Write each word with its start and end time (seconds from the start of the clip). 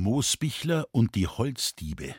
Moosbichler 0.00 0.86
und 0.92 1.14
die 1.14 1.26
Holzdiebe. 1.26 2.14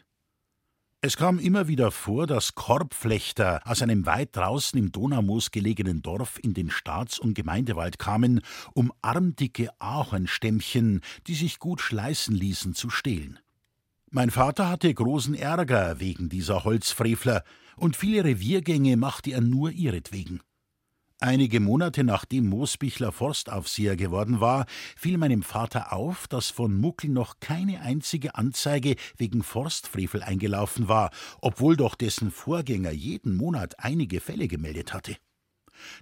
Es 1.04 1.18
kam 1.18 1.40
immer 1.40 1.68
wieder 1.68 1.90
vor, 1.90 2.28
dass 2.28 2.54
Korbflechter 2.54 3.62
aus 3.66 3.82
einem 3.82 4.06
weit 4.06 4.36
draußen 4.36 4.78
im 4.78 4.92
Donaumoos 4.92 5.50
gelegenen 5.50 6.04
Dorf 6.04 6.38
in 6.44 6.54
den 6.54 6.70
Staats- 6.70 7.18
und 7.18 7.34
Gemeindewald 7.34 7.98
kamen, 7.98 8.42
um 8.76 8.94
armdicke 9.02 9.70
Ahornstämmchen, 9.80 11.02
die 11.26 11.34
sich 11.34 11.58
gut 11.58 11.82
schleißen 11.82 12.36
ließen, 12.36 12.76
zu 12.76 12.92
stehlen. 12.92 13.40
Mein 14.12 14.30
Vater 14.30 14.70
hatte 14.70 14.94
großen 14.94 15.34
Ärger 15.34 16.00
wegen 16.00 16.30
dieser 16.30 16.64
Holzfrevler, 16.64 17.44
und 17.78 17.96
viele 17.96 18.24
Reviergänge 18.24 18.96
machte 18.96 19.32
er 19.32 19.42
nur 19.42 19.72
ihretwegen. 19.72 20.42
Einige 21.24 21.60
Monate 21.60 22.04
nachdem 22.04 22.50
Moosbichler 22.50 23.12
Forstaufseher 23.12 23.96
geworden 23.96 24.42
war, 24.42 24.66
fiel 24.98 25.20
meinem 25.20 25.44
Vater 25.44 25.94
auf, 25.94 26.28
dass 26.28 26.50
von 26.50 26.76
Muckel 26.76 27.12
noch 27.12 27.40
keine 27.40 27.82
einzige 27.82 28.34
Anzeige 28.34 28.96
wegen 29.18 29.44
Forstfrevel 29.44 30.24
eingelaufen 30.24 30.88
war, 30.88 31.12
obwohl 31.40 31.78
doch 31.78 31.94
dessen 31.94 32.32
Vorgänger 32.32 32.90
jeden 32.90 33.36
Monat 33.36 33.76
einige 33.78 34.20
Fälle 34.20 34.48
gemeldet 34.48 34.96
hatte. 34.96 35.16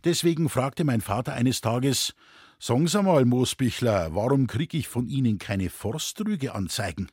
Deswegen 0.06 0.48
fragte 0.48 0.86
mein 0.86 1.02
Vater 1.02 1.34
eines 1.34 1.60
Tages: 1.60 2.16
Sagen 2.58 2.88
Sie 2.88 3.04
mal, 3.04 3.26
Moosbichler, 3.26 4.16
warum 4.16 4.48
krieg 4.48 4.74
ich 4.74 4.88
von 4.88 5.10
Ihnen 5.10 5.38
keine 5.38 5.70
Forstrüge-Anzeigen? 5.70 7.10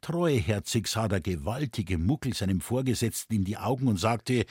Treuherzig 0.00 0.86
sah 0.88 1.08
der 1.08 1.20
gewaltige 1.20 1.98
Muckel 1.98 2.32
seinem 2.32 2.62
Vorgesetzten 2.62 3.34
in 3.34 3.44
die 3.44 3.58
Augen 3.58 3.86
und 3.86 4.00
sagte: 4.00 4.46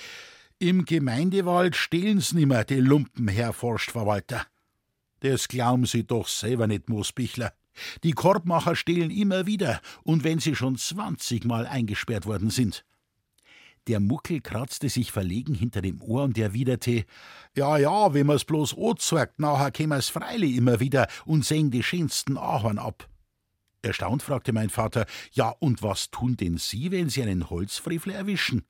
im 0.62 0.86
Gemeindewald 0.86 1.76
stehlen's 1.76 2.34
nimmer, 2.34 2.64
die 2.64 2.76
Lumpen, 2.76 3.28
Herr 3.28 3.52
Forstverwalter. 3.52 4.46
Das 5.22 5.48
glauben 5.48 5.88
Sie 5.88 6.06
doch 6.06 6.28
selber 6.28 6.68
nicht, 6.68 6.88
Moosbichler. 6.88 7.54
Die 8.04 8.12
Korbmacher 8.12 8.76
stehlen 8.76 9.10
immer 9.10 9.48
wieder, 9.48 9.82
und 10.04 10.24
wenn 10.24 10.38
sie 10.40 10.56
schon 10.56 10.78
zwanzigmal 10.78 11.66
eingesperrt 11.66 12.28
worden 12.28 12.52
sind. 12.52 12.86
Der 13.88 14.00
Muckel 14.00 14.42
kratzte 14.42 14.90
sich 14.90 15.12
verlegen 15.12 15.56
hinter 15.56 15.82
dem 15.82 16.00
Ohr 16.00 16.24
und 16.26 16.38
erwiderte: 16.38 17.06
Ja, 17.56 17.78
ja, 17.78 18.14
wenn 18.14 18.28
man's 18.28 18.46
bloß 18.46 18.78
anzeigt, 18.78 19.40
nachher 19.40 19.72
kämen's 19.72 20.10
freilich 20.10 20.56
immer 20.56 20.80
wieder 20.80 21.08
und 21.26 21.44
sehen 21.44 21.72
die 21.72 21.82
schönsten 21.82 22.38
Ahorn 22.38 22.78
ab. 22.78 23.10
Erstaunt 23.82 24.22
fragte 24.22 24.54
mein 24.54 24.70
Vater: 24.70 25.08
Ja, 25.34 25.56
und 25.58 25.82
was 25.82 26.12
tun 26.12 26.38
denn 26.38 26.58
Sie, 26.58 26.92
wenn 26.92 27.10
Sie 27.10 27.24
einen 27.24 27.50
Holzfrevler 27.50 28.14
erwischen? 28.14 28.64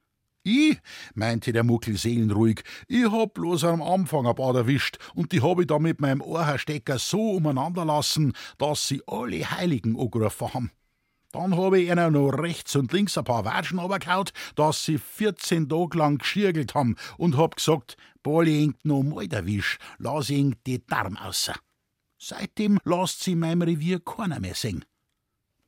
Ich, 0.44 0.80
meinte 1.14 1.54
der 1.54 1.64
Muckel 1.64 1.98
seelenruhig, 1.98 2.64
ich 2.88 3.12
hab 3.12 3.36
bloß 3.36 3.64
am 3.66 3.82
Anfang 3.84 4.26
ein 4.26 4.34
paar 4.34 4.56
erwischt 4.56 4.98
und 5.14 5.32
die 5.32 5.42
hab 5.42 5.60
ich 5.60 5.68
da 5.68 5.78
mit 5.78 6.02
meinem 6.02 6.22
Ohrherstecker 6.22 6.98
so 6.98 7.34
umeinander 7.34 7.86
lassen, 7.86 8.34
dass 8.58 8.88
sie 8.88 9.04
alle 9.06 9.52
Heiligen 9.52 10.00
angerufen 10.00 10.52
haben. 10.52 10.72
Dann 11.32 11.56
hab 11.56 11.74
ich 11.76 11.90
ihnen 11.90 12.14
noch 12.14 12.32
rechts 12.32 12.76
und 12.76 12.92
links 12.92 13.20
ein 13.20 13.24
paar 13.24 13.46
Watschen 13.46 13.78
runtergehaut, 13.78 14.34
dass 14.56 14.84
sie 14.84 14.98
14 14.98 15.70
Tage 15.70 15.98
lang 15.98 16.18
geschirgelt 16.18 16.74
haben 16.74 16.96
und 17.18 17.38
hab 17.38 17.58
gesagt, 17.58 17.96
Bali 18.24 18.64
eng 18.64 18.76
noch 18.84 19.04
mal 19.04 19.32
erwisch, 19.32 19.78
lass 20.00 20.32
eng 20.32 20.56
die 20.66 20.84
Darm 20.86 21.18
außer. 21.18 21.54
Seitdem 22.18 22.80
lasst 22.84 23.24
sie 23.24 23.34
in 23.34 23.40
meinem 23.40 23.62
Revier 23.62 24.00
keiner 24.00 24.40
mehr 24.40 24.56
singen. 24.56 24.86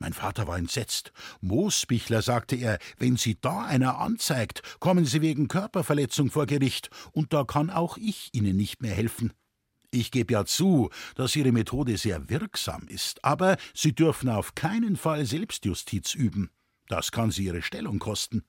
Mein 0.04 0.12
Vater 0.12 0.48
war 0.48 0.58
entsetzt. 0.58 1.14
Moosbichler, 1.40 2.22
sagte 2.22 2.58
er, 2.58 2.78
wenn 2.98 3.16
Sie 3.16 3.38
da 3.40 3.64
einer 3.64 4.00
anzeigt, 4.00 4.62
kommen 4.82 5.06
Sie 5.06 5.22
wegen 5.22 5.48
Körperverletzung 5.48 6.30
vor 6.30 6.46
Gericht, 6.46 6.90
und 7.14 7.32
da 7.32 7.46
kann 7.46 7.70
auch 7.70 7.96
ich 7.96 8.30
Ihnen 8.34 8.58
nicht 8.58 8.82
mehr 8.82 8.94
helfen. 8.94 9.32
Ich 9.92 10.12
gebe 10.12 10.34
ja 10.34 10.44
zu, 10.44 10.90
dass 11.16 11.38
Ihre 11.38 11.54
Methode 11.54 11.96
sehr 11.96 12.30
wirksam 12.30 12.86
ist, 12.90 13.24
aber 13.24 13.56
Sie 13.74 13.96
dürfen 13.96 14.28
auf 14.28 14.56
keinen 14.56 14.98
Fall 14.98 15.26
Selbstjustiz 15.26 16.16
üben. 16.16 16.50
Das 16.90 17.14
kann 17.14 17.32
Sie 17.32 17.46
Ihre 17.46 17.62
Stellung 17.62 18.00
kosten. 18.00 18.44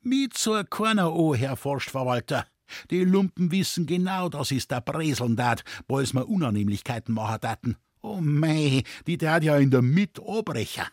Mit 0.00 0.34
zur 0.34 0.64
keiner 0.64 1.12
o, 1.12 1.32
Herr 1.32 1.54
Forstverwalter. 1.54 2.44
Die 2.90 3.04
Lumpen 3.04 3.52
wissen 3.52 3.86
genau, 3.86 4.28
dass 4.28 4.50
is 4.50 4.66
der 4.66 4.80
Breseln 4.80 5.36
dat, 5.36 5.62
bols 5.86 6.12
ma 6.12 6.22
Unannehmlichkeiten 6.22 7.14
machen 7.14 7.38
daten. 7.40 7.76
Oh 8.02 8.20
mei, 8.20 8.82
die 9.06 9.16
dat 9.16 9.44
ja 9.44 9.56
in 9.56 9.70
der 9.70 9.82
Mit 9.82 10.18
abbrechen. 10.18 10.86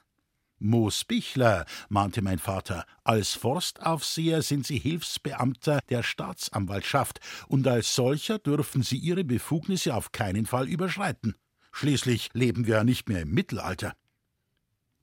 Moos 0.59 1.05
Bichler, 1.05 1.65
mahnte 1.87 2.21
mein 2.21 2.37
Vater, 2.37 2.85
als 3.03 3.33
Forstaufseher 3.33 4.41
sind 4.41 4.67
Sie 4.67 4.77
Hilfsbeamter 4.77 5.79
der 5.89 6.03
Staatsanwaltschaft 6.03 7.19
und 7.47 7.65
als 7.65 7.95
solcher 7.95 8.37
dürfen 8.37 8.83
Sie 8.83 8.97
Ihre 8.97 9.23
Befugnisse 9.23 9.95
auf 9.95 10.11
keinen 10.11 10.45
Fall 10.45 10.67
überschreiten. 10.67 11.35
Schließlich 11.71 12.29
leben 12.33 12.67
wir 12.67 12.75
ja 12.75 12.83
nicht 12.83 13.09
mehr 13.09 13.21
im 13.21 13.31
Mittelalter. 13.31 13.93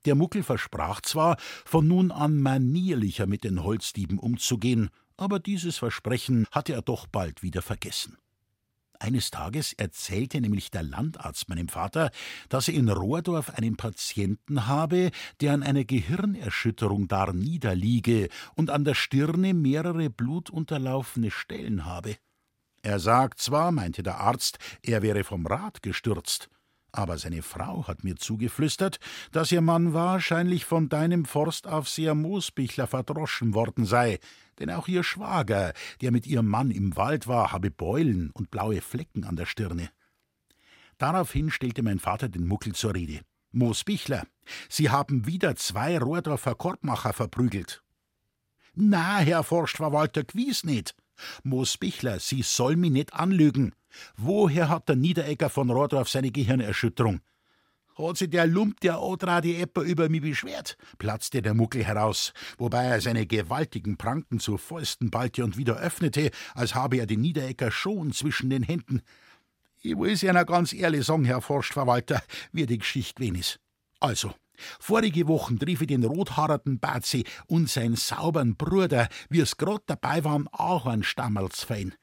Der 0.05 0.15
Muckel 0.15 0.45
versprach 0.45 1.01
zwar, 1.01 1.37
von 1.65 1.89
nun 1.89 2.13
an 2.13 2.41
manierlicher 2.41 3.27
mit 3.27 3.43
den 3.43 3.65
Holzdieben 3.65 4.21
umzugehen, 4.21 4.91
aber 5.17 5.41
dieses 5.41 5.79
Versprechen 5.79 6.47
hatte 6.53 6.75
er 6.75 6.83
doch 6.83 7.09
bald 7.09 7.43
wieder 7.43 7.63
vergessen. 7.63 8.17
Eines 9.07 9.31
Tages 9.31 9.73
erzählte 9.73 10.41
nämlich 10.41 10.73
der 10.73 10.83
Landarzt 10.83 11.49
meinem 11.49 11.69
Vater, 11.69 12.11
dass 12.49 12.67
er 12.67 12.75
in 12.75 12.89
Rohrdorf 12.89 13.51
einen 13.51 13.77
Patienten 13.77 14.67
habe, 14.67 15.13
der 15.41 15.53
an 15.53 15.63
einer 15.63 15.85
Gehirnerschütterung 15.85 17.07
dar 17.07 17.33
niederliege 17.33 18.29
und 18.57 18.69
an 18.69 18.83
der 18.83 18.95
Stirne 18.95 19.55
mehrere 19.55 20.11
blutunterlaufene 20.11 21.31
Stellen 21.31 21.85
habe. 21.85 22.17
Er 22.83 22.99
sagt 22.99 23.39
zwar, 23.39 23.71
meinte 23.71 24.03
der 24.03 24.19
Arzt, 24.19 24.59
er 24.83 25.03
wäre 25.03 25.23
vom 25.23 25.47
Rad 25.47 25.85
gestürzt, 25.85 26.49
aber 26.97 27.19
seine 27.19 27.43
Frau 27.43 27.87
hat 27.87 28.05
mir 28.05 28.17
zugeflüstert, 28.17 28.99
dass 29.33 29.53
ihr 29.53 29.61
Mann 29.61 29.93
wahrscheinlich 29.93 30.65
von 30.65 30.89
deinem 30.89 31.25
Forstaufseher 31.25 32.15
Moosbichler 32.15 32.87
verdroschen 32.87 33.55
worden 33.55 33.85
sei, 33.85 34.19
denn 34.59 34.71
auch 34.71 34.89
ihr 34.89 35.03
Schwager, 35.03 35.73
der 36.01 36.13
mit 36.13 36.27
ihrem 36.27 36.47
Mann 36.47 36.71
im 36.71 36.97
Wald 36.97 37.27
war, 37.27 37.53
habe 37.53 37.71
Beulen 37.71 38.31
und 38.31 38.51
blaue 38.51 38.81
Flecken 38.81 39.25
an 39.25 39.37
der 39.37 39.47
Stirne. 39.47 39.91
Daraufhin 40.99 41.51
stellte 41.51 41.83
mein 41.83 41.99
Vater 41.99 42.29
den 42.29 42.47
Muckel 42.47 42.75
zur 42.75 42.95
Rede. 42.95 43.21
Moosbichler, 43.53 44.27
Sie 44.69 44.91
haben 44.91 45.27
wieder 45.27 45.57
zwei 45.57 45.99
Rohrdorfer 45.99 46.55
Korbmacher 46.55 47.13
verprügelt. 47.13 47.83
Na, 48.75 49.19
Herr 49.19 49.43
Forstverwalter, 49.43 50.25
gewiss 50.25 50.65
nicht. 50.65 50.95
Moosbichler, 51.43 52.21
Sie 52.21 52.43
soll 52.43 52.77
mich 52.77 52.91
nicht 52.91 53.15
anlügen. 53.15 53.73
Woher 54.17 54.69
hat 54.69 54.89
der 54.89 54.97
Niederegger 54.97 55.51
von 55.51 55.71
Rohrdorf 55.71 56.09
seine 56.09 56.31
Gehirnerschütterung? 56.31 57.21
Hat 57.99 58.19
sich 58.19 58.29
der 58.29 58.47
Lump 58.47 58.81
der 58.81 59.01
Odradi 59.01 59.57
etwa 59.57 59.81
über 59.81 60.11
mich 60.11 60.21
beschwert? 60.21 60.77
platzte 60.99 61.41
der 61.41 61.55
Muckel 61.55 61.83
heraus, 61.83 62.35
wobei 62.59 62.85
er 62.85 63.01
seine 63.01 63.27
gewaltigen 63.27 63.97
Pranken 63.97 64.39
zu 64.39 64.59
Fäusten 64.59 65.11
ballte 65.11 65.43
und 65.43 65.57
wieder 65.57 65.79
öffnete, 65.79 66.31
als 66.55 66.75
habe 66.75 66.99
er 66.99 67.07
den 67.07 67.23
Niederegger 67.23 67.71
schon 67.71 68.13
zwischen 68.13 68.51
den 68.51 68.63
Händen. 68.63 69.01
Ich 69.81 69.97
will's 69.97 70.23
Ihnen 70.23 70.45
ganz 70.45 70.75
ehrlich 70.75 71.07
sagen, 71.07 71.25
Herr 71.25 71.41
Forstverwalter, 71.41 72.23
wie 72.53 72.67
die 72.67 72.79
Geschichte 72.79 73.15
gewesen 73.15 73.37
ist. 73.37 73.61
Also, 73.99 74.35
Vorige 74.81 75.29
Wochen 75.29 75.59
trief 75.59 75.81
ich 75.81 75.89
den 75.89 76.05
rothaarigen 76.05 76.79
Bazi 76.79 77.25
und 77.47 77.69
seinen 77.69 77.97
sauberen 77.97 78.57
Bruder, 78.57 79.09
wie 79.29 79.41
es 79.41 79.57
grad 79.57 79.83
dabei 79.87 80.25
waren, 80.25 80.49
Ahornstammerls 80.53 81.65
fein. 81.65 81.95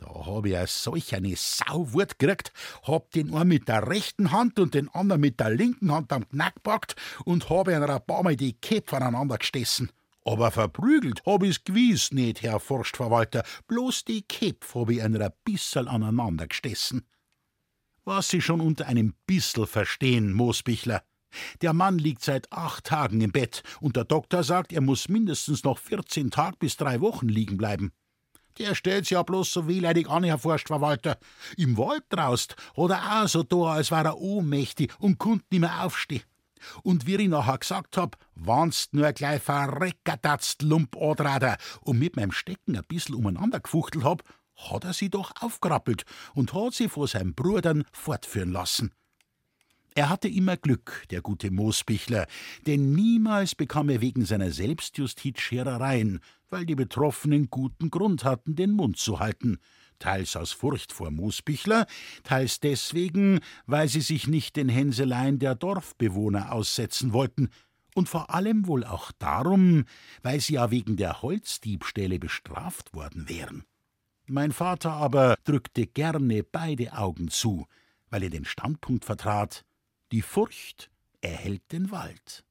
Da 0.00 0.06
hab 0.06 0.46
ich 0.46 0.56
solch 0.70 1.14
eine 1.14 1.34
Sauwut 1.36 2.18
gekriegt, 2.18 2.52
hab 2.84 3.10
den 3.10 3.34
einen 3.34 3.48
mit 3.48 3.68
der 3.68 3.86
rechten 3.86 4.32
Hand 4.32 4.58
und 4.58 4.72
den 4.72 4.88
anderen 4.88 5.20
mit 5.20 5.38
der 5.40 5.50
linken 5.50 5.92
Hand 5.92 6.10
am 6.12 6.26
Knack 6.26 6.54
gepackt 6.54 6.96
und 7.26 7.50
hab 7.50 7.68
einer 7.68 7.88
ein 7.88 8.06
paar 8.06 8.22
Mal 8.22 8.34
die 8.34 8.58
Köpfe 8.58 8.96
aneinander 8.96 9.36
gestessen. 9.36 9.92
Aber 10.24 10.50
verprügelt 10.50 11.22
hab 11.26 11.42
ich's 11.42 11.64
gewiss 11.64 12.12
nicht, 12.12 12.40
Herr 12.40 12.60
Forstverwalter, 12.60 13.44
bloß 13.66 14.04
die 14.06 14.22
Köpfe 14.22 14.80
hab 14.80 14.90
ich 14.90 15.02
einer 15.02 15.20
ein 15.20 15.32
bisserl 15.44 15.86
aneinander 15.86 16.46
gestessen. 16.46 17.06
Was 18.04 18.30
Sie 18.30 18.40
schon 18.40 18.62
unter 18.62 18.86
einem 18.86 19.14
Bissel 19.26 19.66
verstehen, 19.66 20.32
Moosbichler. 20.32 21.02
Der 21.62 21.72
Mann 21.72 21.98
liegt 21.98 22.22
seit 22.22 22.52
acht 22.52 22.84
Tagen 22.84 23.20
im 23.20 23.32
Bett 23.32 23.62
und 23.80 23.96
der 23.96 24.04
Doktor 24.04 24.44
sagt, 24.44 24.72
er 24.72 24.80
muss 24.80 25.08
mindestens 25.08 25.64
noch 25.64 25.78
vierzehn 25.78 26.30
Tage 26.30 26.56
bis 26.58 26.76
drei 26.76 27.00
Wochen 27.00 27.28
liegen 27.28 27.56
bleiben. 27.56 27.92
Der 28.58 28.74
stellt's 28.74 29.10
ja 29.10 29.22
bloß 29.22 29.52
so 29.52 29.68
wehleidig 29.68 30.08
an, 30.08 30.24
Herr 30.24 30.38
Forstverwalter. 30.38 31.18
Im 31.56 31.78
Wald 31.78 32.04
draust 32.10 32.56
oder 32.74 33.22
auch 33.22 33.28
so 33.28 33.42
da, 33.42 33.74
als 33.74 33.90
war 33.90 34.04
er 34.04 34.18
ohnmächtig 34.18 34.92
und 34.98 35.18
konnt 35.18 35.44
nimmer 35.50 35.84
aufstehen. 35.84 36.22
Und 36.82 37.06
wie 37.06 37.16
ich 37.16 37.28
nachher 37.28 37.58
gesagt 37.58 37.96
hab, 37.96 38.18
wannst 38.34 38.92
nur 38.92 39.12
gleich 39.12 39.42
verreckertatzt 39.42 40.62
Lump 40.62 40.96
antrader 40.96 41.56
und 41.80 41.98
mit 41.98 42.16
meinem 42.16 42.32
Stecken 42.32 42.76
ein 42.76 42.84
bissl 42.86 43.14
umeinander 43.14 43.60
gefuchtelt 43.60 44.04
hab, 44.04 44.22
hat 44.56 44.84
er 44.84 44.92
sie 44.92 45.08
doch 45.08 45.32
aufgerappelt 45.40 46.04
und 46.34 46.52
hat 46.52 46.74
sie 46.74 46.88
vor 46.88 47.08
seinem 47.08 47.34
Brudern 47.34 47.84
fortführen 47.92 48.52
lassen. 48.52 48.92
Er 49.94 50.08
hatte 50.08 50.28
immer 50.28 50.56
Glück, 50.56 51.04
der 51.10 51.20
gute 51.20 51.50
Moosbichler, 51.50 52.26
denn 52.66 52.92
niemals 52.92 53.54
bekam 53.54 53.88
er 53.88 54.00
wegen 54.00 54.24
seiner 54.24 54.50
Selbstjustiz 54.52 55.40
Scherereien, 55.40 56.20
weil 56.48 56.64
die 56.64 56.76
Betroffenen 56.76 57.50
guten 57.50 57.90
Grund 57.90 58.24
hatten, 58.24 58.54
den 58.54 58.72
Mund 58.72 58.98
zu 58.98 59.18
halten. 59.18 59.58
teils 59.98 60.34
aus 60.34 60.52
Furcht 60.52 60.92
vor 60.92 61.10
Moosbichler, 61.10 61.86
teils 62.22 62.60
deswegen, 62.60 63.40
weil 63.66 63.86
sie 63.88 64.00
sich 64.00 64.26
nicht 64.26 64.56
den 64.56 64.70
Hänseleien 64.70 65.38
der 65.38 65.54
Dorfbewohner 65.54 66.52
aussetzen 66.52 67.12
wollten, 67.12 67.50
und 67.94 68.08
vor 68.08 68.32
allem 68.32 68.66
wohl 68.66 68.84
auch 68.84 69.12
darum, 69.18 69.84
weil 70.22 70.40
sie 70.40 70.54
ja 70.54 70.70
wegen 70.70 70.96
der 70.96 71.22
Holzdiebstähle 71.22 72.18
bestraft 72.18 72.94
worden 72.94 73.28
wären. 73.28 73.64
Mein 74.26 74.52
Vater 74.52 74.92
aber 74.92 75.34
drückte 75.44 75.86
gerne 75.86 76.44
beide 76.44 76.96
Augen 76.96 77.28
zu, 77.28 77.66
weil 78.08 78.22
er 78.22 78.30
den 78.30 78.44
Standpunkt 78.44 79.04
vertrat, 79.04 79.64
die 80.12 80.22
Furcht 80.22 80.90
erhält 81.20 81.72
den 81.72 81.90
Wald. 81.90 82.44